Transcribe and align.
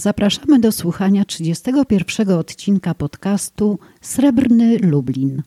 Zapraszamy 0.00 0.60
do 0.60 0.72
słuchania 0.72 1.24
31 1.24 2.30
odcinka 2.30 2.94
podcastu 2.94 3.78
Srebrny 4.00 4.78
Lublin. 4.78 5.42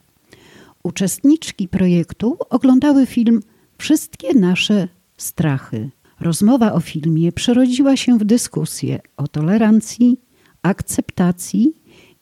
Uczestniczki 0.83 1.67
projektu 1.67 2.37
oglądały 2.49 3.05
film 3.05 3.39
Wszystkie 3.77 4.33
nasze 4.33 4.87
strachy. 5.17 5.89
Rozmowa 6.19 6.73
o 6.73 6.79
filmie 6.79 7.31
przerodziła 7.31 7.97
się 7.97 8.17
w 8.17 8.25
dyskusję 8.25 8.99
o 9.17 9.27
tolerancji, 9.27 10.17
akceptacji 10.61 11.73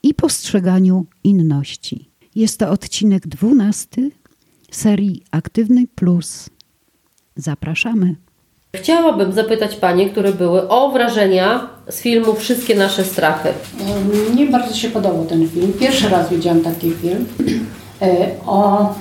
i 0.03 0.13
postrzeganiu 0.13 1.05
inności. 1.23 2.09
Jest 2.35 2.59
to 2.59 2.69
odcinek 2.69 3.27
12 3.27 4.09
serii 4.71 5.23
Aktywny 5.31 5.87
Plus. 5.95 6.49
Zapraszamy. 7.35 8.15
Chciałabym 8.75 9.33
zapytać 9.33 9.75
Panie, 9.75 10.09
które 10.09 10.33
były 10.33 10.67
o 10.67 10.91
wrażenia 10.91 11.67
z 11.89 12.01
filmu 12.01 12.33
Wszystkie 12.35 12.75
nasze 12.75 13.03
strachy. 13.03 13.49
Mnie 14.33 14.45
bardzo 14.45 14.75
się 14.75 14.89
podobał 14.89 15.25
ten 15.25 15.49
film. 15.49 15.73
Pierwszy 15.79 16.09
raz 16.09 16.29
widziałam 16.29 16.61
taki 16.61 16.91
film 16.91 17.25
e, 18.01 18.07
o 18.45 18.81
e, 18.83 18.91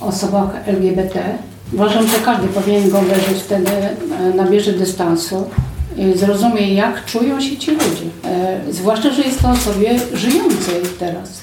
osobach 0.00 0.68
LGBT. 0.68 1.22
Uważam, 1.72 2.08
że 2.08 2.18
każdy 2.24 2.48
powinien 2.48 2.90
go 2.90 2.98
obejrzeć 2.98 3.38
wtedy, 3.42 3.70
e, 3.70 4.34
nabierze 4.34 4.72
dystansu 4.72 5.50
i 5.96 6.18
zrozumie, 6.18 6.74
jak 6.74 7.04
czują 7.04 7.40
się 7.40 7.56
ci 7.56 7.70
ludzie. 7.70 8.06
Zwłaszcza, 8.70 9.10
że 9.10 9.22
jest 9.22 9.42
to 9.42 9.50
osobie 9.50 9.98
żyjącej 10.12 10.82
teraz. 10.98 11.40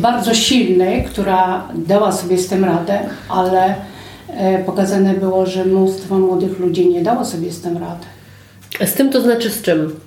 Bardzo 0.00 0.34
silnej, 0.34 1.04
która 1.04 1.68
dała 1.74 2.12
sobie 2.12 2.38
z 2.38 2.48
tym 2.48 2.64
radę, 2.64 2.98
ale 3.28 3.74
pokazane 4.66 5.14
było, 5.14 5.46
że 5.46 5.64
mnóstwo 5.64 6.18
młodych 6.18 6.58
ludzi 6.58 6.88
nie 6.88 7.02
dało 7.02 7.24
sobie 7.24 7.52
z 7.52 7.60
tym 7.60 7.76
rady. 7.78 8.06
Z 8.86 8.94
tym 8.94 9.10
to 9.10 9.20
znaczy 9.20 9.50
z 9.50 9.62
czym? 9.62 10.00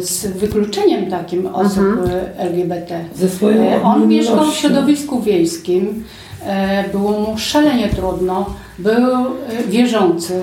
z 0.00 0.26
wykluczeniem 0.26 1.10
takim 1.10 1.46
osób 1.46 1.78
Mhm. 1.78 2.08
LGBT. 2.36 3.00
Ze 3.14 3.28
swoją 3.28 3.62
E, 3.62 3.82
On 3.82 4.08
mieszkał 4.08 4.44
w 4.50 4.54
środowisku 4.54 5.20
wiejskim, 5.20 6.04
e, 6.46 6.84
było 6.88 7.10
mu 7.20 7.38
szalenie 7.38 7.88
trudno, 7.88 8.54
był 8.78 9.16
e, 9.16 9.28
wierzący, 9.68 10.40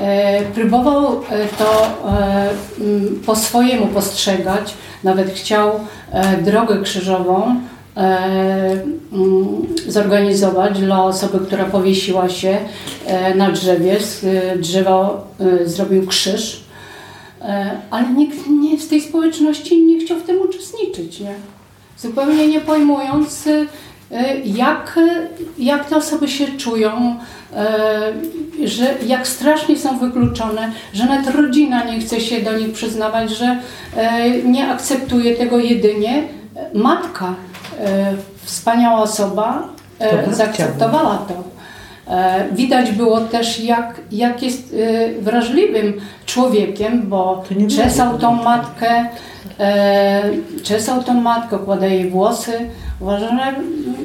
e, 0.00 0.42
próbował 0.42 1.12
e, 1.12 1.18
to 1.58 1.86
e, 2.10 2.48
po 3.26 3.36
swojemu 3.36 3.86
postrzegać, 3.86 4.74
nawet 5.04 5.30
chciał 5.30 5.70
e, 6.12 6.36
drogę 6.42 6.82
krzyżową 6.82 7.46
e, 7.46 7.54
zorganizować 9.88 10.80
dla 10.80 11.04
osoby, 11.04 11.46
która 11.46 11.64
powiesiła 11.64 12.28
się 12.28 12.58
e, 13.06 13.34
na 13.34 13.50
drzewie, 13.50 13.98
e, 14.24 14.58
drzewa 14.58 15.24
e, 15.40 15.68
zrobił 15.68 16.06
krzyż. 16.06 16.64
E, 17.42 17.70
ale 17.90 18.08
nikt 18.08 18.38
nie, 18.48 18.78
z 18.78 18.88
tej 18.88 19.00
społeczności 19.00 19.84
nie 19.84 20.00
chciał 20.00 20.18
w 20.18 20.22
tym 20.22 20.40
uczestniczyć, 20.40 21.20
nie? 21.20 21.34
Zupełnie 21.98 22.48
nie 22.48 22.60
pojmując, 22.60 23.46
e, 23.46 23.66
jak, 24.44 24.98
jak 25.58 25.88
te 25.88 25.96
osoby 25.96 26.28
się 26.28 26.46
czują, 26.46 27.16
e, 27.54 28.12
że 28.64 28.94
jak 29.06 29.26
strasznie 29.28 29.78
są 29.78 29.98
wykluczone, 29.98 30.72
że 30.92 31.06
nawet 31.06 31.34
rodzina 31.34 31.84
nie 31.84 32.00
chce 32.00 32.20
się 32.20 32.40
do 32.40 32.58
nich 32.58 32.72
przyznawać, 32.72 33.30
że 33.30 33.58
e, 33.96 34.30
nie 34.42 34.68
akceptuje 34.68 35.36
tego 35.36 35.58
jedynie 35.58 36.28
matka, 36.74 37.34
e, 37.34 37.55
wspaniała 38.44 39.02
osoba, 39.02 39.68
To 39.98 40.04
e, 40.04 40.16
babcia 40.16 40.34
zaakceptowała 40.34 41.18
to. 41.28 41.56
E, 42.08 42.44
Widać 42.52 42.92
było 42.92 43.20
też, 43.20 43.60
jak, 43.60 44.00
jak 44.12 44.42
jest 44.42 44.74
e, 44.74 45.22
wrażliwym 45.22 46.00
człowiekiem, 46.26 47.02
bo 47.08 47.44
To 47.48 47.76
czesał 47.76 48.18
tą 48.18 48.34
matkę, 48.42 49.06
e, 49.60 50.22
czesał 50.62 51.02
tą 51.02 51.14
matkę, 51.14 51.58
kładał 51.58 51.90
jej 51.90 52.10
włosy. 52.10 52.52
Uważam, 53.00 53.38
że 53.38 53.54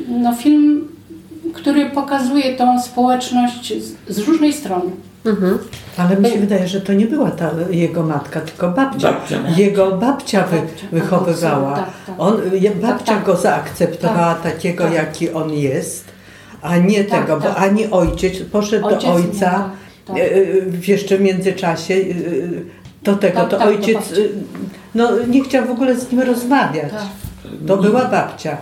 no, 0.08 0.33
film, 0.33 0.88
który 1.53 1.89
pokazuje 1.89 2.56
tą 2.56 2.81
społeczność 2.81 3.73
z, 3.84 4.16
z 4.16 4.19
różnej 4.19 4.53
strony. 4.53 4.91
Mhm. 5.26 5.58
Ale 5.98 6.18
mi 6.18 6.30
się 6.30 6.40
wydaje, 6.40 6.68
że 6.68 6.82
to 6.82 6.94
nie 6.94 7.06
była 7.08 7.32
ta 7.32 7.52
jego 7.70 8.04
matka, 8.04 8.42
tylko 8.42 8.70
babcia. 8.70 9.12
Babcia. 9.14 9.38
Jego 9.58 9.92
babcia 9.98 10.44
wy, 10.48 10.58
Babcia. 10.58 10.88
wychowywała. 10.92 11.76
Tak, 11.76 11.90
tak. 12.08 12.16
On, 12.18 12.38
babcia 12.82 12.98
Tak, 13.06 13.06
tak. 13.06 13.24
go 13.24 13.36
zaakceptowała 13.36 14.36
takiego, 14.36 14.84
tak. 14.84 14.94
jaki 14.94 15.32
on 15.32 15.54
jest, 15.54 16.06
a 16.62 16.78
nie 16.78 17.04
Tak, 17.04 17.22
tego, 17.22 17.40
bo 17.40 17.56
ani 17.56 17.92
ojciec 17.92 18.40
poszedł 18.52 18.86
Ojciec 18.88 19.02
do 19.04 19.08
nie, 19.08 19.14
ojca 19.26 19.52
tak, 19.52 19.70
tak. 20.06 20.18
e, 20.18 20.36
e, 20.36 20.62
w 20.62 20.88
jeszcze 20.88 21.18
w 21.18 21.22
międzyczasie. 21.22 21.94
e, 21.94 22.03
Do 23.03 23.16
tego, 23.16 23.40
Tak, 23.42 23.50
to 23.50 23.58
tak, 23.58 23.68
ojciec 23.68 23.96
babcia. 23.98 24.22
no, 24.96 25.09
nie 25.28 25.44
chciał 25.44 25.66
w 25.66 25.72
ogóle 25.72 25.96
z 26.00 26.12
nim 26.12 26.22
rozmawiać. 26.22 26.94
To 27.68 27.78
była 27.78 28.06
babcia. 28.06 28.57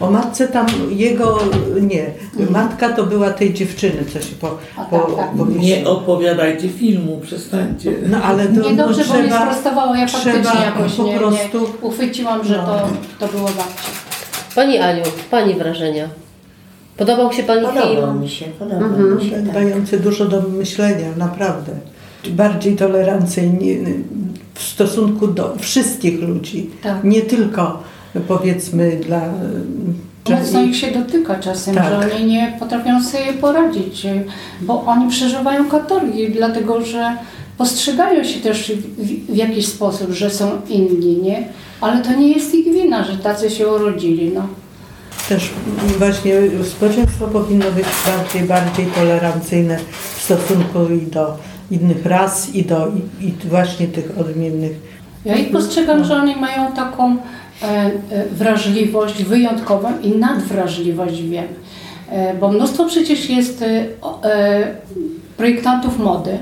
O 0.00 0.10
matce 0.10 0.48
tam 0.48 0.66
jego 0.90 1.38
nie. 1.80 2.06
Matka 2.50 2.88
to 2.92 3.06
była 3.06 3.30
tej 3.30 3.54
dziewczyny, 3.54 4.04
co 4.12 4.20
się 4.20 4.34
po, 4.40 4.58
po, 4.90 4.98
tak, 4.98 5.16
tak. 5.16 5.30
powiesiła. 5.36 5.64
Nie 5.64 5.86
opowiadajcie 5.88 6.68
filmu, 6.68 7.20
przestańcie. 7.22 7.92
No 8.08 8.22
ale 8.22 8.46
to, 8.46 8.70
Niedobrze, 8.70 9.02
no, 9.08 9.14
bo 9.14 9.18
mnie 9.20 9.28
trzeba, 9.28 9.46
sprostowało, 9.50 9.94
ja 9.94 10.06
faktycznie 10.06 10.42
trzeba 10.42 10.64
jakoś 10.64 10.92
po 10.94 11.02
nie, 11.04 11.18
prostu- 11.18 11.60
nie 11.60 11.66
uchwyciłam, 11.88 12.44
że 12.44 12.56
No. 12.56 12.66
to, 12.66 13.26
to 13.26 13.32
było 13.32 13.46
babcia. 13.48 13.90
Pani 14.54 14.78
Aniu, 14.78 15.02
Pani 15.30 15.54
wrażenia. 15.54 16.08
Podobał 16.96 17.32
się 17.32 17.42
Pani 17.42 17.66
Podobał 17.66 17.88
film? 17.88 18.20
mi 18.20 18.28
się, 18.28 18.44
podobał 18.44 18.84
Mhm. 18.84 19.16
mi 19.16 19.24
się. 19.30 19.30
Tak. 19.36 19.52
dający 19.52 20.00
dużo 20.00 20.24
do 20.24 20.42
myślenia, 20.42 21.06
naprawdę. 21.16 21.72
Bardziej 22.30 22.76
tolerancyjnie 22.76 23.76
w 24.54 24.62
stosunku 24.62 25.26
do 25.28 25.56
wszystkich 25.58 26.22
ludzi. 26.22 26.70
Tak. 26.82 27.04
Nie 27.04 27.22
tylko 27.22 27.82
powiedzmy 28.28 29.00
dla... 29.06 29.20
Mocno 30.30 30.62
ich 30.62 30.76
się 30.76 30.90
dotyka 30.90 31.34
czasem, 31.34 31.74
Tak. 31.74 31.84
że 31.86 32.16
oni 32.16 32.26
nie 32.26 32.56
potrafią 32.58 33.02
sobie 33.02 33.32
poradzić, 33.32 34.06
bo 34.60 34.84
oni 34.84 35.10
przeżywają 35.10 35.68
katorgi, 35.68 36.30
dlatego 36.30 36.84
że 36.84 37.16
postrzegają 37.58 38.24
się 38.24 38.40
też 38.40 38.72
w, 39.28 39.36
jakiś 39.36 39.66
sposób, 39.66 40.10
że 40.10 40.30
są 40.30 40.50
inni, 40.68 41.22
nie? 41.22 41.48
Ale 41.80 42.02
to 42.02 42.12
nie 42.12 42.32
jest 42.32 42.54
ich 42.54 42.72
wina, 42.72 43.04
że 43.04 43.16
tacy 43.16 43.50
się 43.50 43.68
urodzili, 43.68 44.32
no. 44.34 44.46
Też 45.28 45.50
właśnie 45.98 46.34
społeczeństwo 46.64 47.26
powinno 47.26 47.64
być 47.72 47.86
bardziej, 48.06 48.42
bardziej 48.42 48.86
tolerancyjne 48.86 49.78
w 50.16 50.22
stosunku 50.22 50.78
i 51.02 51.06
do 51.06 51.38
innych 51.70 52.06
ras 52.06 52.54
i 52.54 52.64
do 52.64 52.88
i, 53.20 53.26
i 53.26 53.34
właśnie 53.48 53.88
tych 53.88 54.18
odmiennych. 54.18 54.72
Ja 55.24 55.36
ich 55.36 55.50
postrzegam, 55.50 56.04
że 56.04 56.14
oni 56.14 56.36
mają 56.36 56.72
taką 56.72 57.16
wrażliwość 58.30 59.22
wyjątkową 59.24 59.92
i 60.02 60.08
nadwrażliwość, 60.10 61.22
wiem. 61.22 61.44
E, 62.10 62.34
bo 62.34 62.48
mnóstwo 62.52 62.84
przecież 62.84 63.30
jest 63.30 63.62
e, 63.62 63.84
e, 64.24 64.74
projektantów 65.36 65.98
mody, 65.98 66.38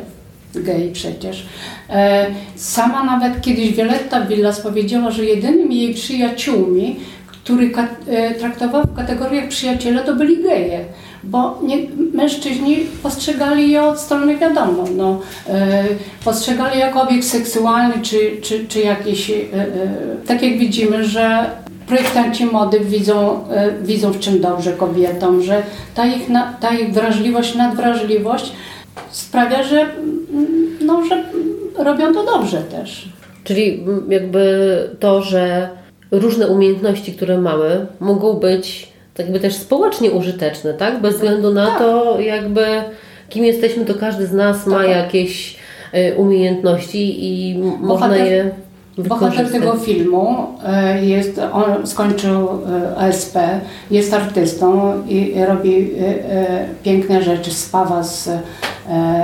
gej 0.55 0.93
przecież. 0.93 1.47
E, 1.91 2.27
sama 2.57 3.05
nawet 3.05 3.41
kiedyś 3.41 3.73
Violetta 3.73 4.21
Villas 4.21 4.61
powiedziała, 4.61 5.11
że 5.11 5.25
jedynymi 5.25 5.81
jej 5.83 5.95
przyjaciółmi, 5.95 6.97
który 7.27 7.71
ka- 7.71 7.89
e, 8.09 8.35
traktowała 8.35 8.85
w 8.85 8.97
kategoriach 8.97 9.49
przyjaciele, 9.49 10.01
to 10.05 10.17
byli 10.17 10.43
geje. 10.43 10.85
Bo 11.27 11.59
nie, 11.63 11.77
mężczyźni 12.13 12.77
postrzegali 13.03 13.71
je 13.71 13.83
od 13.83 14.01
strony 14.01 14.37
wiadomo, 14.37 14.85
no, 14.97 15.21
e, 15.49 15.85
postrzegali 16.25 16.81
jako 16.81 17.03
obiekt 17.03 17.27
seksualny, 17.27 17.95
czy, 18.03 18.37
czy, 18.43 18.67
czy 18.69 18.81
jakiś, 18.81 19.31
e, 19.31 19.35
e, 19.35 19.47
tak 20.27 20.43
jak 20.43 20.59
widzimy, 20.59 21.05
że 21.05 21.51
projektanci 21.87 22.47
mody 22.47 22.81
widzą, 22.81 23.49
e, 23.51 23.73
widzą 23.83 24.13
w 24.13 24.19
czym 24.19 24.41
dobrze 24.41 24.73
kobietom, 24.73 25.43
że 25.43 25.63
ta 25.95 26.07
ich, 26.07 26.29
ta 26.61 26.75
ich 26.75 26.93
wrażliwość, 26.93 27.55
nadwrażliwość 27.55 28.53
sprawia, 29.11 29.63
że, 29.63 29.81
mm, 29.81 30.79
no, 30.81 31.05
że 31.07 31.25
robią 31.79 32.15
to 32.15 32.25
dobrze 32.25 32.59
też. 32.63 33.09
Czyli 33.45 33.75
mm, 33.75 34.13
jakby 34.13 34.91
to, 35.01 35.23
że 35.23 35.69
różne 36.11 36.49
umiejętności, 36.49 37.13
które 37.13 37.39
mamy, 37.39 37.87
mogą 38.01 38.33
być 38.33 38.94
jakby 39.19 39.41
też 39.41 39.55
społecznie 39.55 40.11
użyteczne, 40.11 40.75
tak? 40.75 41.01
Bez 41.01 41.15
względu 41.15 41.53
na 41.53 41.67
Tak. 41.67 41.79
to, 41.79 42.21
jakby 42.21 42.67
kim 43.29 43.45
jesteśmy, 43.45 43.85
to 43.85 43.95
każdy 43.95 44.27
z 44.27 44.33
nas 44.33 44.67
ma 44.67 44.79
Tak. 44.79 44.89
jakieś 44.89 45.57
y, 45.95 46.15
umiejętności 46.17 47.25
i 47.25 47.55
m- 47.57 47.73
można 47.81 48.09
Bohater- 48.09 48.25
je 48.27 48.51
Bohater 48.99 49.31
wykorzystać. 49.31 49.53
tego 49.63 49.77
filmu 49.77 50.37
e, 50.67 51.05
jest, 51.07 51.41
on 51.53 51.87
skończył 51.87 52.49
e, 52.49 52.97
ASP, 52.97 53.37
jest 53.91 54.15
artystą 54.15 54.93
i 55.09 55.35
robi 55.49 55.91
piękne 56.83 57.23
rzeczy, 57.23 57.51
spawa 57.51 58.03
z 58.03 58.29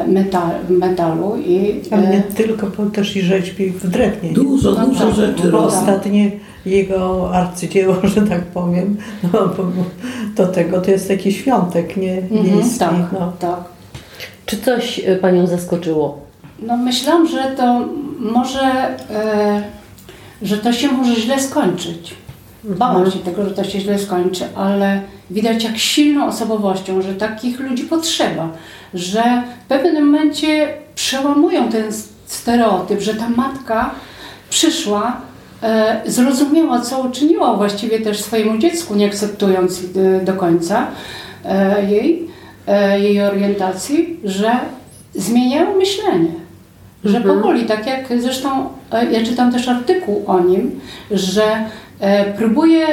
metal, 0.07 0.51
metalu 0.69 1.37
i 1.37 1.81
Ale 1.91 2.03
nie 2.09 2.19
e, 2.19 2.23
tylko, 2.23 2.67
bo 2.67 2.87
też 2.87 3.17
i 3.17 3.23
rzeźbi 3.23 3.71
w 3.71 3.89
drewnie. 3.89 4.33
Dużo, 4.33 4.71
No 4.73 4.87
dużo 4.87 5.07
tak. 5.07 5.15
rzeczy 5.15 5.51
Bo 5.51 5.59
ostatnie 5.65 6.31
jego 6.67 7.31
arcydzieło, 7.35 7.97
że 8.15 8.23
tak 8.23 8.43
powiem, 8.43 8.97
no, 9.33 9.51
do 10.37 10.47
tego 10.47 10.81
to 10.81 10.91
jest 10.91 11.09
taki 11.09 11.33
świątek 11.33 11.97
nie 11.97 12.19
mhm, 12.19 12.71
tak, 12.79 12.93
No. 13.13 13.33
tak. 13.39 13.61
Czy 14.47 14.57
coś 14.59 14.99
y, 14.99 15.17
Panią 15.17 15.47
zaskoczyło? 15.47 16.19
No 16.63 16.77
myślałam, 16.77 17.29
że 17.29 17.45
to 17.57 17.85
może, 18.19 18.97
e, 19.11 19.63
że 20.43 20.59
to 20.59 20.73
się 20.73 20.89
może 20.89 21.15
źle 21.17 21.41
skończyć. 21.41 22.15
Bałam 22.65 23.11
się 23.11 23.19
tego, 23.19 23.45
że 23.45 23.51
to 23.51 23.65
się 23.65 23.81
źle 23.81 23.99
skończy, 23.99 24.45
ale 24.57 25.01
widać 25.31 25.65
jak 25.65 25.79
silną 25.79 26.27
osobowością, 26.27 27.03
że 27.03 27.15
takich 27.15 27.61
ludzi 27.61 27.83
potrzeba, 27.85 28.49
że 28.95 29.23
w 29.65 29.69
pewnym 29.69 30.07
momencie 30.07 30.69
przełamują 30.95 31.69
ten 31.69 31.85
stereotyp, 32.27 33.01
że 33.01 33.15
ta 33.15 33.29
matka 33.29 33.91
przyszła, 34.51 35.17
e, 35.63 36.01
zrozumiała, 36.07 36.81
co 36.81 37.01
uczyniła 37.01 37.55
właściwie 37.55 38.01
też 38.01 38.21
swojemu 38.21 38.59
dziecku, 38.59 38.95
nie 38.95 39.07
akceptując 39.07 39.81
e, 39.97 40.25
do 40.25 40.33
końca 40.33 40.87
e, 41.45 41.87
jej, 41.91 42.29
e, 42.67 43.01
jej 43.01 43.23
orientacji, 43.23 44.21
że 44.25 44.51
zmieniają 45.15 45.77
myślenie. 45.77 46.33
Że 47.05 47.17
Mhm. 47.17 47.37
powoli, 47.37 47.65
tak 47.67 47.87
jak 47.87 48.21
zresztą 48.21 48.69
e, 48.93 49.13
ja 49.13 49.25
czytam 49.27 49.53
też 49.53 49.69
artykuł 49.69 50.25
o 50.27 50.41
nim, 50.41 50.81
że 51.11 51.43
próbuje 52.39 52.87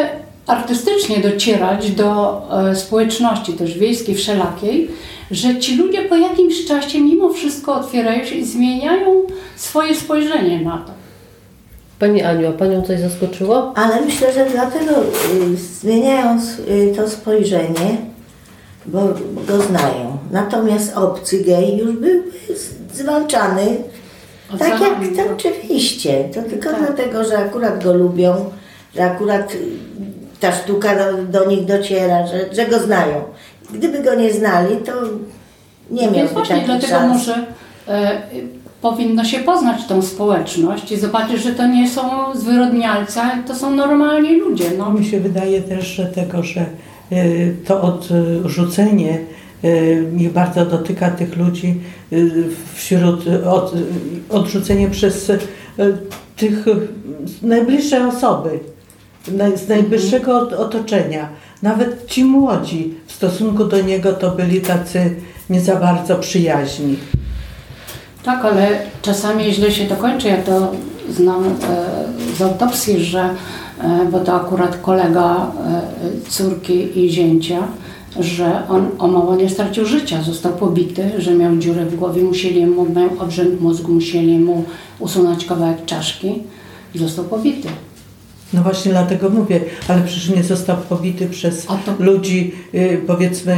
artystycznie 0.47 1.17
docierać 1.19 1.91
do 1.91 2.41
e, 2.69 2.75
społeczności 2.75 3.53
też 3.53 3.77
wiejskiej, 3.77 4.15
wszelakiej, 4.15 4.91
że 5.31 5.59
ci 5.59 5.77
ludzie 5.77 6.01
po 6.01 6.15
jakimś 6.15 6.65
czasie 6.65 7.01
mimo 7.01 7.33
wszystko 7.33 7.75
otwierają 7.75 8.25
się 8.25 8.35
i 8.35 8.45
zmieniają 8.45 9.21
swoje 9.55 9.95
spojrzenie 9.95 10.61
na 10.61 10.77
to. 10.77 10.91
Pani 11.99 12.23
Aniu, 12.23 12.47
a 12.49 12.51
Panią 12.51 12.81
coś 12.81 12.99
zaskoczyło? 12.99 13.73
Ale 13.77 14.01
myślę, 14.01 14.33
że 14.33 14.45
dlatego 14.51 14.91
y, 15.03 15.57
zmieniają 15.81 16.37
s- 16.37 16.59
y, 16.69 16.93
to 16.95 17.09
spojrzenie, 17.09 17.97
bo 18.85 18.99
go 19.47 19.61
znają. 19.61 20.17
Natomiast 20.31 20.97
obcy 20.97 21.43
gej 21.43 21.77
już 21.77 21.91
był 21.95 22.23
zwalczany. 22.93 23.65
Od 24.53 24.59
Tak 24.59 24.69
jak 24.81 24.81
to 25.27 25.33
oczywiście. 25.33 26.29
To 26.33 26.41
tylko 26.49 26.69
Tak. 26.69 26.79
dlatego, 26.79 27.23
że 27.23 27.37
akurat 27.37 27.83
go 27.83 27.93
lubią, 27.93 28.35
że 28.97 29.03
akurat 29.03 29.53
ta 30.39 30.51
sztuka 30.51 30.95
do, 30.95 31.23
do 31.23 31.49
nich 31.49 31.65
dociera, 31.65 32.27
że, 32.27 32.55
że 32.55 32.65
go 32.65 32.79
znają. 32.79 33.23
Gdyby 33.73 34.03
go 34.03 34.15
nie 34.15 34.33
znali, 34.33 34.75
to 34.77 34.91
nie 35.91 36.01
Więc 36.01 36.15
miałby 36.15 36.33
właśnie 36.33 36.55
takich 36.55 36.67
dlatego 36.67 36.93
szans. 36.93 37.13
może 37.13 37.45
e, 37.87 38.21
powinno 38.81 39.23
się 39.23 39.39
poznać 39.39 39.85
tą 39.85 40.01
społeczność 40.01 40.91
i 40.91 40.97
zobaczyć, 40.97 41.43
że 41.43 41.51
to 41.51 41.67
nie 41.67 41.89
są 41.89 42.01
zwyrodnialcy, 42.35 43.19
to 43.47 43.55
są 43.55 43.75
normalni 43.75 44.35
ludzie. 44.35 44.65
No. 44.77 44.93
Mi 44.93 45.05
się 45.05 45.19
wydaje 45.19 45.61
też, 45.61 45.87
że 45.87 46.05
tego, 46.05 46.43
że 46.43 46.65
y, 47.11 47.55
to 47.65 47.81
odrzucenie 47.81 49.19
y, 49.63 50.11
ich 50.17 50.33
bardzo 50.33 50.65
dotyka 50.65 51.09
tych 51.09 51.37
ludzi 51.37 51.79
y, 52.13 52.31
wśród 52.73 53.25
od, 53.45 53.73
odrzucenie 54.29 54.89
przez 54.89 55.31
tych 56.35 56.65
najbliższe 57.41 58.07
osoby, 58.07 58.59
z 59.55 59.67
najbliższego 59.67 60.37
ot- 60.41 60.53
otoczenia. 60.53 61.29
Nawet 61.63 62.05
ci 62.07 62.23
młodzi 62.25 62.93
w 63.07 63.11
stosunku 63.11 63.65
do 63.65 63.81
niego 63.81 64.13
to 64.13 64.31
byli 64.31 64.61
tacy 64.61 65.15
nie 65.49 65.61
za 65.61 65.75
bardzo 65.75 66.15
przyjaźni. 66.15 66.95
Tak, 68.23 68.45
ale 68.45 68.79
czasami 69.01 69.53
źle 69.53 69.71
się 69.71 69.85
to 69.85 69.95
kończy. 69.95 70.27
Ja 70.27 70.37
to 70.37 70.71
znam 71.09 71.43
e, 71.45 71.53
z 72.37 72.41
autopsji, 72.41 73.03
że, 73.03 73.29
e, 73.83 74.05
bo 74.11 74.19
to 74.19 74.33
akurat 74.33 74.77
kolega 74.81 75.35
e, 75.35 75.81
córki 76.29 77.05
i 77.05 77.09
zięcia, 77.09 77.57
że 78.19 78.67
on 78.69 78.87
o 78.99 79.07
mało 79.07 79.35
nie 79.35 79.49
stracił 79.49 79.85
życia, 79.85 80.23
został 80.23 80.53
pobity, 80.53 81.11
że 81.17 81.33
miał 81.35 81.57
dziurę 81.57 81.85
w 81.85 81.95
głowie, 81.95 82.21
musieli 82.21 82.65
mu, 82.65 82.85
miał 82.89 83.09
obrzęk 83.19 83.61
mózgu, 83.61 83.91
musieli 83.91 84.39
mu 84.39 84.63
usunąć 84.99 85.45
kawałek 85.45 85.85
czaszki 85.85 86.43
i 86.95 86.97
został 86.99 87.25
pobity. 87.25 87.67
No 88.53 88.61
właśnie 88.63 88.91
dlatego 88.91 89.29
mówię, 89.29 89.59
ale 89.87 90.01
przecież 90.01 90.29
nie 90.29 90.43
został 90.43 90.77
pobity 90.77 91.27
przez 91.29 91.65
to- 91.65 91.75
ludzi 91.99 92.51
y, 92.73 93.01
powiedzmy 93.07 93.55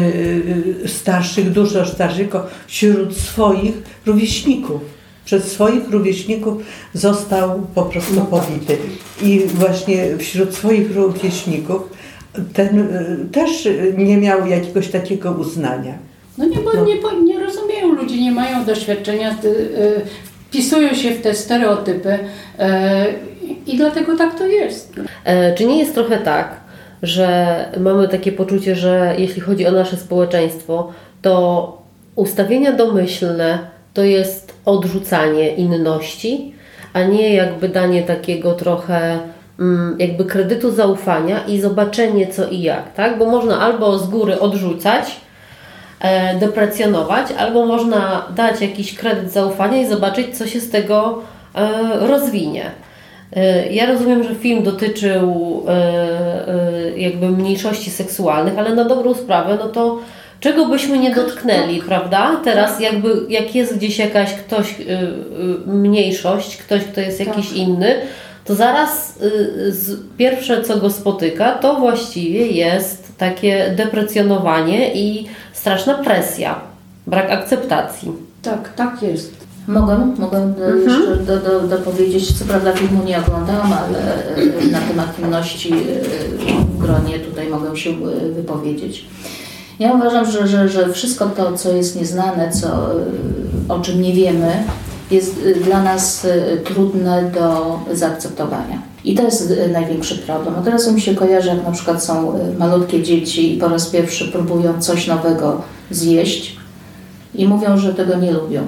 y, 0.86 0.88
starszych, 0.89 1.51
dużo 1.51 1.86
starszych, 1.86 2.18
tylko 2.18 2.47
wśród 2.68 3.18
swoich 3.18 3.74
rówieśników. 4.06 4.81
Przez 5.25 5.51
swoich 5.51 5.89
rówieśników 5.91 6.63
został 6.94 7.68
po 7.75 7.83
prostu 7.83 8.13
No 8.15 8.21
tak. 8.21 8.30
pobity. 8.30 8.77
I 9.21 9.39
właśnie 9.39 10.18
wśród 10.18 10.53
swoich 10.56 10.95
rówieśników 10.95 11.81
ten 12.53 12.80
y, 12.80 13.18
też 13.31 13.65
y, 13.65 13.94
nie 13.97 14.18
miał 14.18 14.47
jakiegoś 14.47 14.88
takiego 14.88 15.31
uznania. 15.31 15.94
No 16.38 16.45
nie, 16.45 16.57
bo 16.57 16.74
No. 16.74 16.85
nie, 16.85 16.95
nie 17.24 17.39
rozumieją 17.39 17.92
ludzie, 17.95 18.21
nie 18.21 18.31
mają 18.31 18.65
doświadczenia, 18.65 19.35
y, 19.44 19.47
y, 19.47 20.01
wpisują 20.50 20.94
się 20.95 21.12
w 21.12 21.21
te 21.21 21.35
stereotypy 21.35 22.19
i 23.67 23.77
dlatego 23.77 24.17
tak 24.17 24.37
to 24.37 24.47
jest. 24.47 24.93
E, 25.25 25.53
Czy 25.53 25.65
nie 25.65 25.79
jest 25.79 25.93
trochę 25.93 26.17
tak, 26.17 26.49
że 27.03 27.55
mamy 27.79 28.07
takie 28.07 28.31
poczucie, 28.31 28.75
że 28.75 29.15
jeśli 29.17 29.41
chodzi 29.41 29.67
o 29.67 29.71
nasze 29.71 29.97
społeczeństwo, 29.97 30.91
to 31.21 31.77
ustawienia 32.15 32.71
domyślne 32.71 33.59
to 33.93 34.03
jest 34.03 34.53
odrzucanie 34.65 35.49
inności, 35.49 36.53
a 36.93 37.03
nie 37.03 37.33
jakby 37.33 37.69
danie 37.69 38.03
takiego 38.03 38.53
trochę 38.53 39.19
mm, 39.59 39.95
jakby 39.99 40.25
kredytu 40.25 40.71
zaufania 40.71 41.45
i 41.47 41.61
zobaczenie 41.61 42.27
co 42.27 42.47
i 42.47 42.61
jak, 42.61 42.93
tak? 42.93 43.17
Bo 43.17 43.25
można 43.25 43.59
albo 43.59 43.97
z 43.97 44.09
góry 44.09 44.39
odrzucać, 44.39 45.15
e, 45.99 46.39
deprecjonować, 46.39 47.31
albo 47.31 47.65
można 47.65 48.25
dać 48.35 48.61
jakiś 48.61 48.95
kredyt 48.95 49.31
zaufania 49.31 49.81
i 49.81 49.87
zobaczyć, 49.87 50.37
co 50.37 50.47
się 50.47 50.59
z 50.59 50.69
tego 50.69 51.21
e, 51.55 52.07
rozwinie. 52.07 52.71
E, 53.35 53.73
Ja 53.73 53.85
rozumiem, 53.85 54.23
że 54.23 54.35
film 54.35 54.63
dotyczył 54.63 55.63
e, 55.67 55.71
e, 56.47 56.99
jakby 56.99 57.29
mniejszości 57.29 57.91
seksualnych, 57.91 58.57
ale 58.57 58.75
na 58.75 58.83
dobrą 58.83 59.13
sprawę, 59.13 59.57
no 59.59 59.69
to 59.69 59.99
czego 60.39 60.65
byśmy 60.65 60.99
nie 60.99 61.15
dotknęli, 61.15 61.81
prawda? 61.81 62.41
Teraz 62.43 62.79
jakby 62.79 63.09
jak 63.29 63.55
jest 63.55 63.77
gdzieś 63.77 63.99
jakaś 63.99 64.33
ktoś 64.33 64.75
mniejszość, 65.65 66.57
ktoś, 66.57 66.83
kto 66.83 67.01
jest 67.01 67.19
jakiś 67.19 67.51
inny, 67.51 67.95
to 68.45 68.55
zaraz 68.55 69.19
pierwsze, 70.17 70.63
co 70.63 70.77
go 70.77 70.89
spotyka, 70.89 71.51
to 71.51 71.75
właściwie 71.75 72.47
jest 72.47 73.17
takie 73.17 73.73
deprecjonowanie 73.77 74.93
i 74.93 75.27
straszna 75.53 75.93
presja, 75.93 76.59
brak 77.07 77.31
akceptacji. 77.31 78.11
Tak, 78.41 78.73
tak 78.73 79.01
jest. 79.01 79.38
Mogę, 79.69 80.13
mogę 80.18 80.38
e, 80.38 80.77
jeszcze 80.77 81.16
do, 81.16 81.38
do, 81.38 81.68
dopowiedzieć, 81.68 82.39
co 82.39 82.45
prawda 82.45 82.74
filmu 82.74 83.04
nie 83.04 83.19
oglądałam, 83.19 83.74
ale 83.74 84.25
e, 84.36 84.68
na 84.71 84.80
temat 84.80 85.19
inności 85.19 85.73
e, 85.73 85.76
w 86.66 86.78
gronie 86.78 87.19
tutaj 87.19 87.49
mogę 87.49 87.78
się 87.78 87.90
wypowiedzieć. 88.35 89.06
Ja 89.80 89.94
uważam, 89.94 90.31
że, 90.31 90.47
że, 90.47 90.69
że 90.69 90.94
wszystko 90.94 91.26
to, 91.26 91.54
co 91.54 91.73
jest 91.73 91.95
nieznane, 91.95 92.52
co, 92.52 92.90
o 93.69 93.80
czym 93.80 94.02
nie 94.02 94.14
wiemy, 94.14 94.64
jest 95.11 95.35
dla 95.64 95.83
nas 95.83 96.28
trudne 96.64 97.31
do 97.35 97.80
zaakceptowania. 97.94 98.81
I 99.04 99.16
to 99.16 99.23
jest 99.23 99.54
największy 99.71 100.18
problem. 100.18 100.56
Od 100.56 100.68
razu 100.68 100.94
mi 100.94 101.02
się 101.02 101.16
kojarzy, 101.16 101.49
jak 101.49 101.64
na 101.64 101.71
przykład 101.71 102.04
są 102.04 102.40
malutkie 102.59 103.04
dzieci 103.04 103.56
i 103.56 103.59
po 103.59 103.68
raz 103.68 103.85
pierwszy 103.85 104.31
próbują 104.31 104.81
coś 104.81 105.07
nowego 105.07 105.61
zjeść 105.92 106.56
i 107.35 107.47
mówią, 107.47 107.78
że 107.78 107.94
tego 107.94 108.16
nie 108.16 108.31
lubią. 108.31 108.61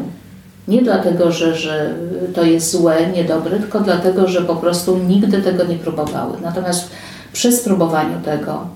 Nie 0.68 0.82
dlatego, 0.82 1.32
że, 1.32 1.56
że 1.56 1.96
to 2.36 2.44
jest 2.44 2.72
złe, 2.72 3.08
niedobre, 3.16 3.60
tylko 3.60 3.80
dlatego, 3.80 4.28
że 4.28 4.42
po 4.42 4.56
prostu 4.56 4.98
nigdy 4.98 5.42
tego 5.42 5.64
nie 5.64 5.76
próbowały. 5.76 6.34
Natomiast 6.44 6.90
przy 7.34 7.52
spróbowaniu 7.52 8.22
tego, 8.26 8.68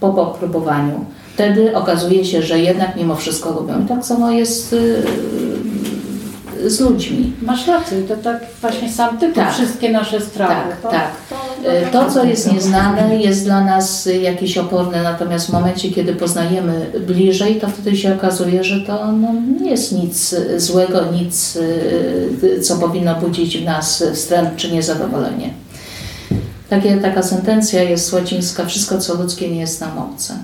po 0.00 0.10
popróbowaniu, 0.12 1.04
wtedy 1.34 1.76
okazuje 1.76 2.24
się, 2.24 2.42
że 2.42 2.58
jednak 2.58 2.96
mimo 2.96 3.16
wszystko 3.16 3.50
lubią. 3.50 3.84
I 3.84 3.86
tak 3.88 4.04
samo 4.04 4.30
jest 4.30 4.72
yy, 6.62 6.70
z 6.70 6.80
ludźmi. 6.80 7.32
Masz 7.42 7.66
rację, 7.66 8.02
to 8.02 8.16
tak 8.16 8.40
właśnie 8.60 8.92
sam 8.92 9.18
tytuł, 9.18 9.34
Tak. 9.34 9.52
wszystkie 9.54 9.92
nasze 9.92 10.20
strawy. 10.20 10.54
Tak, 10.54 10.80
to, 10.80 10.88
tak. 10.88 11.10
To, 11.30 11.35
To, 11.92 12.10
co 12.10 12.24
jest 12.24 12.52
nieznane, 12.52 13.16
jest 13.16 13.44
dla 13.44 13.64
nas 13.64 14.08
jakieś 14.22 14.58
oporne, 14.58 15.02
natomiast 15.02 15.46
w 15.46 15.52
momencie, 15.52 15.90
kiedy 15.90 16.14
poznajemy 16.14 16.86
bliżej, 17.06 17.56
to 17.56 17.68
wtedy 17.68 17.96
się 17.96 18.14
okazuje, 18.14 18.64
że 18.64 18.80
to 18.80 19.12
no, 19.12 19.28
nie 19.60 19.70
jest 19.70 19.92
nic 19.92 20.34
złego, 20.56 21.04
nic, 21.12 21.56
y, 22.42 22.60
co 22.60 22.76
powinno 22.76 23.14
budzić 23.14 23.58
w 23.58 23.64
nas 23.64 24.04
wstręt 24.14 24.56
czy 24.56 24.72
niezadowolenie. 24.72 25.50
Takie, 26.70 26.96
taka 26.96 27.22
sentencja 27.22 27.82
jest 27.82 28.12
łacińska, 28.12 28.66
wszystko 28.66 28.98
co 28.98 29.14
ludzkie 29.14 29.50
nie 29.50 29.60
jest 29.60 29.80
nam 29.80 29.98
obce. 29.98 30.34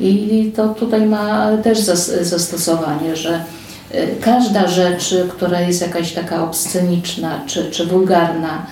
I 0.00 0.52
to 0.56 0.68
tutaj 0.68 1.06
ma 1.06 1.50
też 1.62 1.78
zas- 1.78 2.22
zastosowanie, 2.22 3.16
że 3.16 3.44
y, 3.94 4.08
każda 4.20 4.68
rzecz, 4.68 5.14
która 5.28 5.60
jest 5.60 5.82
jakaś 5.82 6.12
taka 6.12 6.44
obsceniczna 6.44 7.40
czy, 7.46 7.70
czy 7.70 7.86
wulgarna, 7.86 8.66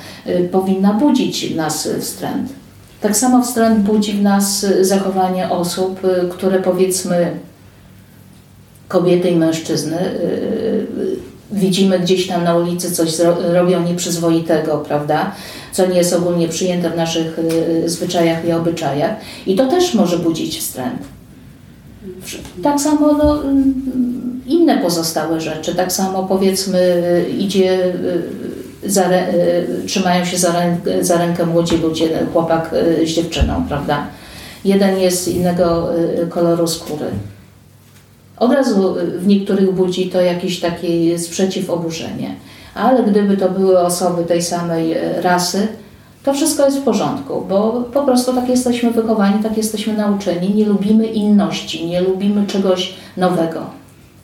powinna 0.52 0.92
budzić 0.92 1.47
w 1.47 1.56
nas 1.56 1.88
wstręt. 2.00 2.52
Tak 3.00 3.16
samo 3.16 3.42
wstręt 3.42 3.78
budzi 3.78 4.12
w 4.12 4.23
nas 4.23 4.64
y, 4.64 4.85
zachowanie 4.85 5.50
osób, 5.50 6.04
y, 6.04 6.28
które 6.28 6.61
powiedzmy 6.61 7.38
kobiety 8.88 9.30
i 9.30 9.37
mężczyzny 9.37 10.00
y, 10.00 10.12
y, 10.14 11.16
widzimy 11.52 11.99
gdzieś 11.99 12.26
tam 12.26 12.44
na 12.44 12.56
ulicy 12.56 12.90
coś 12.90 13.12
robią 13.38 13.82
nieprzyzwoitego, 13.82 14.78
prawda? 14.78 15.32
Co 15.73 15.87
nie 15.87 15.97
jest 15.97 16.12
ogólnie 16.12 16.49
przyjęte 16.49 16.90
w 16.90 16.97
naszych 16.97 17.38
y, 17.38 17.88
zwyczajach 17.88 18.44
i 18.44 18.52
obyczajach. 18.52 19.16
I 19.47 19.56
to 19.56 19.66
też 19.66 19.94
może 19.94 20.18
budzić 20.18 20.58
wstręt. 20.58 21.02
Tak 22.62 22.80
samo 22.80 23.12
no, 23.12 23.42
inne 24.47 24.78
pozostałe 24.78 25.40
rzeczy. 25.40 25.75
Tak 25.75 25.92
samo 25.92 26.23
powiedzmy 26.23 27.25
idzie, 27.38 27.94
za, 28.87 29.04
trzymają 29.87 30.25
się 30.25 30.38
za, 30.38 30.52
rękę, 30.52 31.04
za 31.04 31.18
rękę 31.18 31.47
młodzi 31.47 31.76
ludzie, 31.76 32.08
chłopak 32.32 32.75
z 33.04 33.08
dziewczyną, 33.08 33.64
prawda? 33.68 34.06
Jeden 34.64 34.99
jest 34.99 35.28
innego 35.28 35.88
koloru 36.30 36.66
skóry 36.66 37.06
od 38.38 38.52
razu 38.52 38.94
w 39.18 39.26
niektórych 39.26 39.73
budzi 39.73 40.11
to 40.11 40.20
jakiś 40.20 40.61
taki 40.61 41.18
sprzeciw, 41.18 41.70
oburzenie. 41.70 42.35
Ale 42.75 43.02
gdyby 43.02 43.37
to 43.37 43.49
były 43.49 43.78
osoby 43.78 44.25
tej 44.25 44.42
samej 44.42 44.94
rasy, 45.23 45.68
to 46.25 46.35
wszystko 46.35 46.64
jest 46.64 46.78
w 46.78 46.82
porządku, 46.82 47.47
bo 47.49 47.85
po 47.92 48.02
prostu 48.02 48.35
tak 48.35 48.49
jesteśmy 48.49 48.90
wychowani, 48.90 49.42
tak 49.42 49.56
jesteśmy 49.56 49.97
nauczeni. 49.97 50.54
Nie 50.54 50.64
lubimy 50.64 51.06
inności, 51.06 51.87
nie 51.87 52.00
lubimy 52.00 52.47
czegoś 52.47 52.94
nowego. 53.16 53.77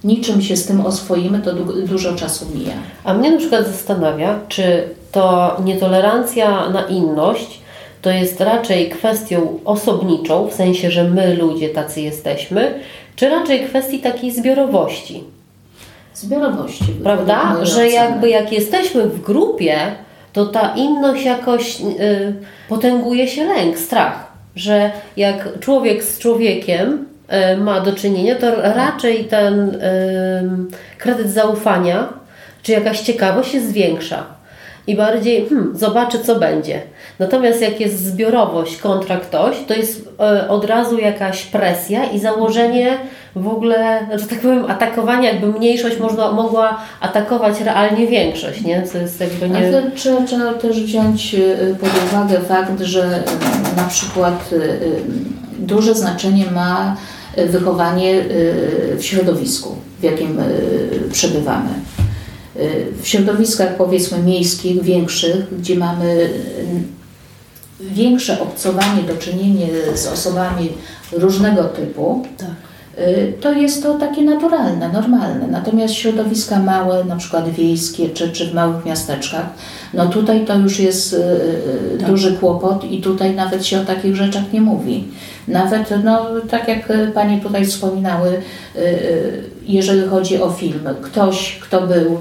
Niczym 0.05 0.43
się 0.43 0.57
z 0.57 0.67
tym 0.67 0.87
oswoimy, 0.87 1.39
to 1.39 1.53
dużo 1.87 2.15
czasu 2.15 2.47
mija. 2.55 2.75
A 3.05 3.15
mnie 3.15 3.31
na 3.31 3.39
przykład 3.39 3.67
zastanawia, 3.67 4.41
czy 4.49 4.89
to 5.13 5.57
nietolerancja 5.65 6.69
na 6.71 6.83
inność 6.83 7.61
to 8.03 8.11
jest 8.11 8.41
raczej 8.41 8.91
kwestią 8.91 9.59
osobniczą, 9.65 10.49
w 10.49 10.55
sensie, 10.55 10.91
że 10.91 11.05
my 11.05 11.35
ludzie 11.35 11.69
tacy 11.69 12.01
jesteśmy, 12.01 12.81
czy 13.17 13.29
raczej 13.29 13.65
kwestii 13.65 13.99
takiej 13.99 14.31
zbiorowości? 14.31 15.25
Zbiorowości. 16.15 16.85
Prawda? 17.03 17.57
Że 17.63 17.89
jakby 17.89 18.29
jak 18.29 18.53
jesteśmy 18.53 19.07
w 19.07 19.23
grupie, 19.23 19.77
to 20.33 20.47
ta 20.47 20.75
inność 20.77 21.25
jakoś 21.25 21.81
y, 21.81 22.35
potęguje 22.69 23.29
się 23.29 23.45
lęk, 23.45 23.79
strach. 23.79 24.33
Że 24.57 24.91
jak 25.17 25.61
człowiek 25.61 26.05
z 26.05 26.19
człowiekiem 26.19 27.07
ma 27.59 27.81
do 27.81 27.93
czynienia, 27.93 28.35
to 28.35 28.63
raczej 28.63 29.25
ten 29.25 29.79
kredyt 30.99 31.31
zaufania 31.31 32.09
czy 32.63 32.73
jakaś 32.73 33.01
ciekawość 33.01 33.51
się 33.51 33.61
zwiększa 33.61 34.25
i 34.87 34.97
bardziej 34.97 35.49
hmm, 35.49 35.77
zobaczy, 35.77 36.19
co 36.19 36.39
będzie. 36.39 36.81
Natomiast 37.19 37.61
jak 37.61 37.81
jest 37.81 38.05
zbiorowość 38.05 38.77
kontra 38.77 39.17
ktoś, 39.17 39.57
to 39.69 39.75
jest 39.75 40.09
e, 40.21 40.49
od 40.49 40.65
razu 40.65 40.99
jakaś 40.99 41.43
presja 41.43 42.05
i 42.05 42.19
założenie 42.19 42.99
w 43.37 43.49
ogóle, 43.49 44.07
że 44.15 44.27
tak 44.27 44.41
powiem, 44.41 44.65
atakowania, 44.71 45.33
jakby 45.33 45.47
mniejszość 45.47 45.99
można, 45.99 46.33
mogła 46.33 46.81
atakować 47.01 47.61
realnie 47.61 48.07
większość, 48.07 48.61
nie? 48.61 48.83
Co 48.83 48.99
jest 48.99 49.21
jakby 49.21 49.49
nie... 49.49 49.57
Ale 49.57 49.91
trzeba, 49.91 50.23
trzeba 50.23 50.55
też 50.55 50.83
wziąć 50.83 51.35
e, 51.35 51.75
pod 51.75 51.91
uwagę 52.05 52.41
fakt, 52.41 52.81
że 52.81 53.03
e, 53.05 53.23
na 53.77 53.89
przykład 53.89 54.51
duże 55.59 55.95
znaczenie 55.95 56.51
ma 56.51 56.97
wychowanie 57.49 58.25
w 58.99 59.05
środowisku, 59.05 59.77
w 60.01 60.03
jakim 60.03 60.39
przebywamy 61.13 61.69
w 63.03 63.09
środowiskach 63.09 63.77
powiedzmy 63.77 64.19
miejskich, 64.19 64.83
większych, 64.83 65.59
gdzie 65.59 65.77
mamy 65.77 66.31
większe 67.81 68.41
obcowanie, 68.41 69.03
do 69.03 69.17
czynienia 69.17 69.67
z 69.95 70.07
osobami 70.07 70.73
różnego 71.13 71.65
typu, 71.65 72.27
tak. 72.39 72.74
Y, 72.99 73.33
to 73.41 73.53
jest 73.53 73.83
to 73.83 73.95
takie 73.95 74.23
naturalne, 74.23 74.89
normalne. 74.89 75.47
Natomiast 75.47 75.95
środowiska 75.95 76.59
małe, 76.59 77.05
na 77.05 77.17
przykład 77.17 77.49
wiejskie 77.49 78.09
czy, 78.09 78.29
czy 78.29 78.51
w 78.51 78.55
małych 78.55 78.85
miasteczkach, 78.85 79.47
no 79.95 80.07
tutaj 80.07 80.45
to 80.45 80.59
już 80.59 80.81
jest 80.81 81.13
y, 81.13 81.17
y, 81.17 81.99
tak. 81.99 82.09
duży 82.09 82.33
kłopot 82.33 82.85
i 82.85 83.01
tutaj 83.01 83.35
nawet 83.35 83.67
się 83.67 83.81
o 83.81 83.85
takich 83.85 84.17
rzeczach 84.17 84.53
nie 84.53 84.61
mówi. 84.61 85.05
Nawet, 85.49 85.95
no, 86.05 86.27
tak 86.51 86.69
jak 86.69 86.93
Panie 87.15 87.41
tutaj 87.41 87.67
wspominały, 87.67 88.43
jeżeli 89.67 90.09
chodzi 90.09 90.43
o 90.43 90.51
film, 90.51 90.89
ktoś, 91.03 91.59
kto 91.63 91.87
był 91.87 92.19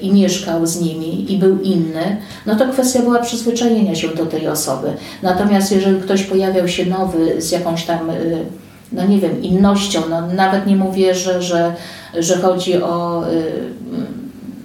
i 0.00 0.12
mieszkał 0.12 0.66
z 0.66 0.80
nimi 0.80 1.32
i 1.32 1.38
był 1.38 1.60
inny, 1.60 2.16
no 2.46 2.56
to 2.56 2.68
kwestia 2.68 3.02
była 3.02 3.18
przyzwyczajenia 3.18 3.94
się 3.94 4.08
do 4.08 4.26
tej 4.26 4.48
osoby. 4.48 4.88
Natomiast 5.22 5.72
jeżeli 5.72 6.00
ktoś 6.00 6.22
pojawiał 6.22 6.68
się 6.68 6.86
nowy 6.86 7.42
z 7.42 7.50
jakąś 7.50 7.84
tam, 7.84 8.10
no 8.92 9.06
nie 9.06 9.18
wiem, 9.18 9.42
innością, 9.42 10.00
no 10.10 10.20
nawet 10.26 10.66
nie 10.66 10.76
mówię, 10.76 11.14
że, 11.14 11.42
że, 11.42 11.74
że 12.18 12.36
chodzi 12.36 12.82
o 12.82 13.24
y, 13.30 13.72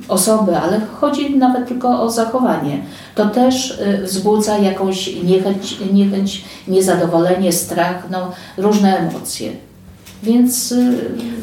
osoby, 0.07 0.57
ale 0.57 0.81
chodzi 1.01 1.38
nawet 1.38 1.67
tylko 1.67 2.01
o 2.01 2.10
zachowanie. 2.10 2.81
To 3.15 3.25
też 3.25 3.72
y, 3.72 4.03
wzbudza 4.03 4.57
jakąś 4.57 5.24
niechęć, 5.24 5.77
niechęć 5.93 6.46
niezadowolenie, 6.67 7.51
strach, 7.51 8.03
no 8.12 8.31
różne 8.57 8.98
emocje. 8.98 9.51
Więc 10.24 10.74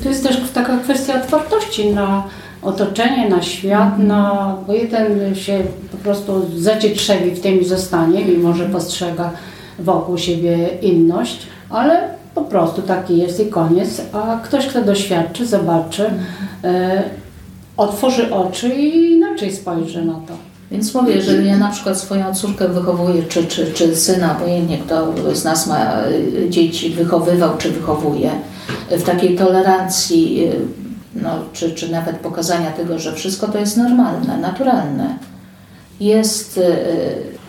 to 0.02 0.08
jest 0.08 0.22
też 0.22 0.36
taka 0.54 0.78
kwestia 0.78 1.22
otwartości 1.22 1.94
na 1.94 2.24
otoczenie, 2.62 3.28
na 3.28 3.42
świat, 3.42 3.98
na, 3.98 4.56
bo 4.66 4.72
jeden 4.72 5.34
się 5.34 5.62
po 5.90 5.96
prostu 5.96 6.46
zacietrzewi 6.56 7.30
w 7.30 7.40
tym 7.40 7.60
i 7.60 7.64
zostanie, 7.64 8.24
mimo 8.24 8.54
że 8.54 8.66
postrzega 8.66 9.30
wokół 9.78 10.18
siebie 10.18 10.68
inność, 10.82 11.46
ale 11.70 12.08
po 12.34 12.42
prostu 12.42 12.82
taki 12.82 13.18
jest 13.18 13.40
i 13.40 13.46
koniec, 13.46 14.02
a 14.12 14.40
ktoś, 14.44 14.66
kto 14.66 14.82
doświadczy, 14.82 15.46
zobaczy, 15.46 16.10
e, 16.64 17.02
otworzy 17.76 18.34
oczy 18.34 18.68
i 18.68 19.12
inaczej 19.12 19.52
spojrzy 19.52 20.04
na 20.04 20.12
to. 20.14 20.34
Więc 20.70 20.94
mówię, 20.94 21.14
jeżeli 21.14 21.48
ja 21.48 21.56
na 21.56 21.70
przykład 21.70 21.98
swoją 21.98 22.34
córkę 22.34 22.68
wychowuję, 22.68 23.22
czy, 23.22 23.44
czy, 23.44 23.72
czy 23.72 23.96
syna, 23.96 24.36
obojętnie 24.36 24.78
kto 24.78 25.14
z 25.32 25.44
nas 25.44 25.66
ma 25.66 25.76
e, 25.76 26.50
dzieci, 26.50 26.90
wychowywał 26.90 27.56
czy 27.58 27.70
wychowuje, 27.70 28.30
w 28.90 29.02
takiej 29.02 29.36
tolerancji 29.36 30.44
e, 30.44 30.50
no, 31.14 31.30
czy, 31.52 31.72
czy 31.72 31.92
nawet 31.92 32.16
pokazania 32.16 32.70
tego, 32.70 32.98
że 32.98 33.12
wszystko 33.12 33.48
to 33.48 33.58
jest 33.58 33.76
normalne, 33.76 34.38
naturalne. 34.38 35.18
Jest 36.00 36.58
y, 36.58 36.62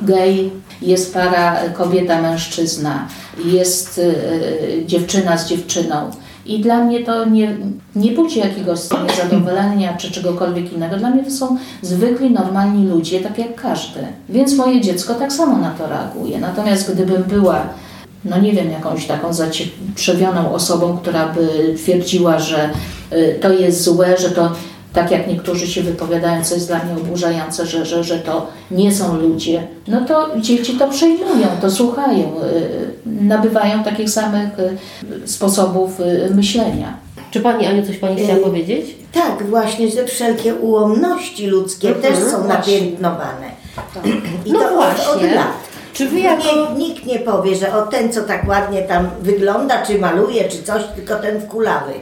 gej, 0.01 0.51
jest 0.81 1.13
para 1.13 1.69
kobieta, 1.73 2.21
mężczyzna, 2.21 3.07
jest 3.45 3.97
y, 3.97 4.83
dziewczyna 4.85 5.37
z 5.37 5.49
dziewczyną. 5.49 6.11
I 6.45 6.59
dla 6.59 6.83
mnie 6.83 7.03
to 7.03 7.25
nie, 7.25 7.57
nie 7.95 8.11
budzi 8.11 8.39
jakiegoś 8.39 8.79
niezadowolenia 9.09 9.97
czy 9.97 10.11
czegokolwiek 10.11 10.73
innego. 10.73 10.97
Dla 10.97 11.09
mnie 11.09 11.23
to 11.23 11.31
są 11.31 11.57
zwykli, 11.81 12.31
normalni 12.31 12.87
ludzie, 12.87 13.19
tak 13.19 13.37
jak 13.37 13.61
każdy. 13.61 13.99
Więc 14.29 14.53
moje 14.53 14.81
dziecko 14.81 15.13
tak 15.13 15.33
samo 15.33 15.57
na 15.57 15.71
to 15.71 15.87
reaguje. 15.87 16.39
Natomiast 16.39 16.93
gdybym 16.93 17.23
była 17.23 17.61
no 18.25 18.37
nie 18.37 18.51
wiem, 18.51 18.71
jakąś 18.71 19.05
taką 19.05 19.33
zacieprzewioną 19.33 20.53
osobą, 20.53 20.97
która 20.97 21.27
by 21.27 21.75
twierdziła, 21.77 22.39
że 22.39 22.69
y, 23.13 23.39
to 23.41 23.53
jest 23.53 23.83
złe, 23.83 24.17
że 24.17 24.31
to 24.31 24.51
tak 24.95 25.11
jak 25.11 25.27
niektórzy 25.27 25.67
się 25.67 25.83
wypowiadają, 25.83 26.43
co 26.43 26.55
jest 26.55 26.67
dla 26.67 26.83
mnie 26.83 26.93
oburzające, 26.93 27.65
że, 27.65 27.85
że, 27.85 28.03
że 28.03 28.19
to 28.19 28.47
nie 28.71 28.91
są 28.91 29.17
ludzie, 29.17 29.67
no 29.87 30.05
to 30.05 30.29
dzieci 30.39 30.73
to 30.73 30.87
przejmują, 30.87 31.47
to 31.61 31.71
słuchają, 31.71 32.19
y, 32.19 32.95
nabywają 33.05 33.83
takich 33.83 34.09
samych 34.09 34.59
y, 34.59 35.27
sposobów 35.27 36.01
myślenia. 36.35 36.97
Czy 37.31 37.39
Pani 37.39 37.65
Aniu 37.65 37.85
coś 37.85 37.97
Pani 37.97 38.23
chciała 38.23 38.39
powiedzieć? 38.39 38.95
Tak, 39.13 39.49
właśnie, 39.49 39.91
że 39.91 40.05
wszelkie 40.05 40.55
ułomności 40.55 41.47
ludzkie 41.47 41.87
mhm, 41.87 42.13
też 42.13 42.31
są 42.31 42.47
napiętnowane. 42.47 43.49
I 44.45 44.51
no 44.51 44.59
to 44.59 44.75
właśnie. 44.75 45.07
Od, 45.07 45.15
od 45.15 45.21
lat. 45.23 45.53
Czy 45.93 46.09
wy 46.09 46.19
jako... 46.19 46.43
nikt, 46.43 46.77
nikt 46.77 47.05
nie 47.05 47.19
powie, 47.19 47.55
że 47.55 47.75
o 47.75 47.81
ten, 47.81 48.13
co 48.13 48.21
tak 48.21 48.47
ładnie 48.47 48.81
tam 48.81 49.09
wygląda, 49.21 49.85
czy 49.85 49.99
maluje, 49.99 50.49
czy 50.49 50.63
coś, 50.63 50.83
tylko 50.95 51.15
ten 51.15 51.41
wkulawy. 51.41 51.93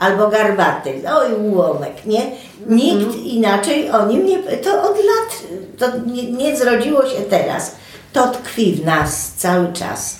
Albo 0.00 0.28
garbaty, 0.28 1.02
oj 1.14 1.34
ułomek, 1.34 2.06
nie? 2.06 2.20
Nikt 2.66 3.06
mhm. 3.06 3.24
inaczej 3.24 3.90
o 3.90 4.06
nim 4.06 4.26
nie... 4.26 4.38
To 4.38 4.82
od 4.82 4.96
lat, 4.96 5.42
to 5.78 5.86
nie, 6.06 6.32
nie 6.32 6.56
zrodziło 6.56 7.06
się 7.06 7.20
teraz. 7.30 7.76
To 8.12 8.28
tkwi 8.28 8.72
w 8.72 8.84
nas 8.84 9.32
cały 9.36 9.72
czas. 9.72 10.16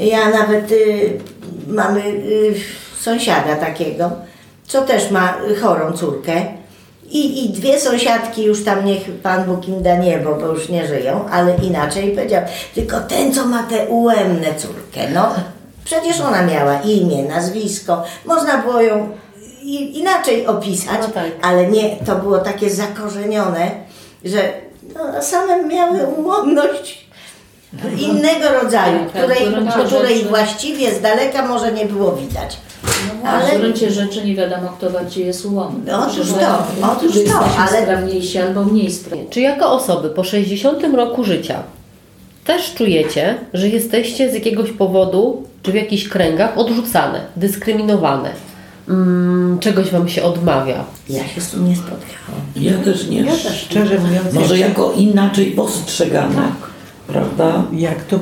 Ja 0.00 0.30
nawet 0.30 0.72
y, 0.72 1.18
mamy 1.68 2.00
y, 2.00 2.54
sąsiada 3.00 3.56
takiego, 3.56 4.10
co 4.66 4.82
też 4.82 5.10
ma 5.10 5.34
chorą 5.62 5.92
córkę 5.92 6.46
i, 7.10 7.44
I 7.44 7.48
dwie 7.48 7.80
sąsiadki 7.80 8.44
już 8.44 8.64
tam 8.64 8.84
niech 8.84 9.02
Pan 9.22 9.44
Bóg 9.44 9.68
im 9.68 9.82
da 9.82 9.96
niebo, 9.96 10.34
bo 10.34 10.46
już 10.46 10.68
nie 10.68 10.86
żyją, 10.86 11.28
ale 11.30 11.56
inaczej 11.56 12.16
powiedział, 12.16 12.42
tylko 12.74 13.00
ten, 13.00 13.34
co 13.34 13.46
ma 13.46 13.62
tę 13.62 13.86
ułemne 13.86 14.54
córkę, 14.54 15.00
no 15.14 15.34
przecież 15.86 16.20
ona 16.20 16.42
miała 16.42 16.80
imię, 16.80 17.22
nazwisko, 17.22 18.04
można 18.24 18.58
było 18.58 18.80
ją 18.80 19.08
inaczej 19.92 20.46
opisać, 20.46 21.00
no 21.00 21.08
tak. 21.08 21.30
ale 21.42 21.66
nie, 21.66 21.96
to 21.96 22.16
było 22.16 22.38
takie 22.38 22.70
zakorzenione, 22.70 23.70
że 24.24 24.52
no, 24.94 25.22
same 25.22 25.64
miały 25.64 26.06
ułomność 26.06 27.06
innego 27.98 28.48
rodzaju, 28.62 28.98
tak, 28.98 29.12
tak, 29.12 29.22
której, 29.22 29.86
której 29.86 30.24
właściwie 30.24 30.94
z 30.94 31.00
daleka 31.00 31.46
może 31.46 31.72
nie 31.72 31.86
było 31.86 32.12
widać. 32.12 32.56
No 33.24 33.30
ale... 33.30 33.58
W 33.58 33.60
gruncie 33.60 33.90
rzeczy 33.90 34.24
nie 34.24 34.34
wiadomo, 34.34 34.68
kto 34.78 34.90
bardziej 34.90 35.26
jest 35.26 35.46
ułomny. 35.46 35.96
Otóż 35.98 36.32
to, 36.32 36.86
otóż 36.92 37.14
to, 37.14 37.60
ale- 37.60 37.82
sprawniejsi 37.82 38.38
albo 38.38 38.64
mniej 38.64 38.92
sprawni. 38.92 39.26
Czy 39.30 39.40
jako 39.40 39.70
osoby 39.72 40.10
po 40.10 40.24
60 40.24 40.94
roku 40.94 41.24
życia 41.24 41.62
też 42.44 42.74
czujecie, 42.74 43.38
że 43.54 43.68
jesteście 43.68 44.30
z 44.30 44.34
jakiegoś 44.34 44.72
powodu, 44.72 45.45
czy 45.62 45.72
w 45.72 45.74
jakichś 45.74 46.08
kręgach 46.08 46.58
odrzucane, 46.58 47.20
dyskryminowane? 47.36 48.32
Mm, 48.88 49.58
czegoś 49.58 49.90
Wam 49.90 50.08
się 50.08 50.22
odmawia? 50.22 50.84
Ja 51.10 51.28
się 51.28 51.40
z 51.40 51.50
tym 51.50 51.68
nie 51.68 51.76
spotkałam. 51.76 52.40
Ja 52.56 52.78
też 52.78 53.08
nie. 53.08 53.36
Szczerze 53.36 53.98
mówiąc, 53.98 54.32
Może 54.32 54.58
jak, 54.58 54.68
jako 54.68 54.92
inaczej 54.92 55.46
postrzegane. 55.46 56.52
Prawda? 57.06 57.64
jak 57.72 58.04
tu 58.04 58.18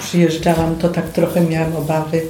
przyjeżdżałam, 0.00 0.76
to 0.76 0.88
tak 0.88 1.08
trochę 1.08 1.40
miałam 1.40 1.76
obawy, 1.76 2.22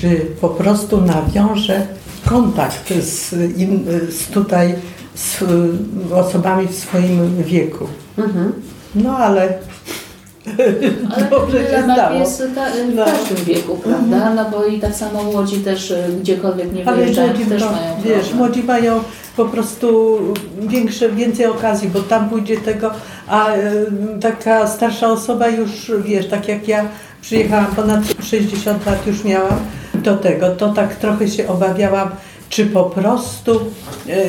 czy 0.00 0.20
po 0.40 0.48
prostu 0.48 1.00
nawiążę 1.00 1.86
kontakt 2.24 2.92
z, 3.02 3.32
in, 3.58 3.84
z 4.10 4.26
tutaj 4.26 4.74
z 5.14 5.44
osobami 6.12 6.68
w 6.68 6.74
swoim 6.74 7.42
wieku. 7.42 7.86
No 8.94 9.16
ale 9.16 9.58
Ale 11.16 11.24
dobrze 11.30 11.58
się 11.58 11.82
zdało. 11.82 12.18
jest 12.18 12.42
ta, 12.54 12.66
w 12.70 12.94
No. 12.94 13.04
każdym 13.04 13.44
wieku, 13.44 13.76
prawda? 13.76 14.30
No 14.34 14.50
bo 14.50 14.64
i 14.64 14.80
tak 14.80 14.94
samo 14.94 15.22
młodzi 15.22 15.56
też 15.56 15.90
y, 15.90 15.96
gdziekolwiek 16.20 16.72
nie 16.72 16.88
Ale 16.88 16.96
wyjeżdżają, 16.96 17.32
też 17.48 17.62
to, 17.62 17.72
mają 17.72 17.94
wiesz, 18.04 18.14
problem. 18.18 18.36
młodzi 18.36 18.62
mają 18.62 19.00
po 19.36 19.44
prostu 19.44 20.18
większe, 20.60 21.08
więcej 21.12 21.46
okazji, 21.46 21.88
bo 21.88 22.00
tam 22.00 22.28
pójdzie 22.30 22.56
tego, 22.56 22.90
a 23.28 23.48
e, 23.52 23.60
taka 24.20 24.66
starsza 24.66 25.08
osoba 25.08 25.48
już, 25.48 25.92
wiesz, 26.04 26.28
tak 26.28 26.48
jak 26.48 26.68
ja 26.68 26.84
przyjechałam, 27.22 27.66
ponad 27.66 28.00
60 28.22 28.86
lat 28.86 29.06
już 29.06 29.24
miałam 29.24 29.56
do 29.94 30.16
tego, 30.16 30.50
to 30.50 30.68
tak 30.72 30.96
trochę 30.96 31.28
się 31.28 31.48
obawiałam, 31.48 32.10
czy 32.48 32.66
po 32.66 32.84
prostu 32.84 33.60
e, 34.08 34.24